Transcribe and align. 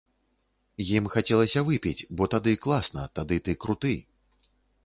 Ім 0.97 1.09
хацелася 1.15 1.63
выпіць, 1.69 2.05
бо 2.21 2.31
тады 2.37 2.57
класна, 2.65 3.07
тады 3.21 3.35
ты 3.47 3.59
круты. 3.67 3.93